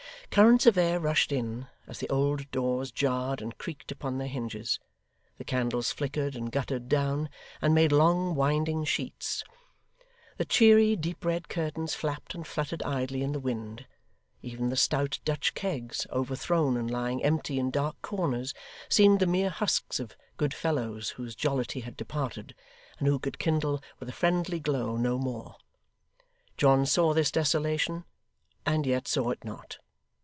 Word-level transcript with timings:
Currents 0.31 0.65
of 0.65 0.77
air 0.77 0.97
rushed 0.97 1.33
in, 1.33 1.67
as 1.87 1.99
the 1.99 2.07
old 2.07 2.49
doors 2.51 2.89
jarred 2.93 3.41
and 3.41 3.57
creaked 3.57 3.91
upon 3.91 4.17
their 4.17 4.29
hinges; 4.29 4.79
the 5.37 5.43
candles 5.43 5.91
flickered 5.91 6.37
and 6.37 6.49
guttered 6.49 6.87
down, 6.87 7.29
and 7.61 7.75
made 7.75 7.91
long 7.91 8.33
winding 8.33 8.85
sheets; 8.85 9.43
the 10.37 10.45
cheery 10.45 10.95
deep 10.95 11.25
red 11.25 11.49
curtains 11.49 11.95
flapped 11.95 12.33
and 12.33 12.47
fluttered 12.47 12.81
idly 12.83 13.23
in 13.23 13.33
the 13.33 13.41
wind; 13.41 13.85
even 14.41 14.69
the 14.69 14.77
stout 14.77 15.19
Dutch 15.25 15.53
kegs, 15.53 16.07
overthrown 16.11 16.77
and 16.77 16.89
lying 16.89 17.21
empty 17.21 17.59
in 17.59 17.69
dark 17.69 18.01
corners, 18.01 18.53
seemed 18.87 19.19
the 19.19 19.27
mere 19.27 19.49
husks 19.49 19.99
of 19.99 20.15
good 20.37 20.53
fellows 20.53 21.09
whose 21.09 21.35
jollity 21.35 21.81
had 21.81 21.97
departed, 21.97 22.55
and 22.99 23.09
who 23.09 23.19
could 23.19 23.37
kindle 23.37 23.83
with 23.99 24.07
a 24.07 24.13
friendly 24.13 24.61
glow 24.61 24.95
no 24.95 25.17
more. 25.17 25.57
John 26.55 26.85
saw 26.85 27.13
this 27.13 27.31
desolation, 27.31 28.05
and 28.65 28.85
yet 28.85 29.09
saw 29.09 29.31
it 29.31 29.43
not. 29.43 29.79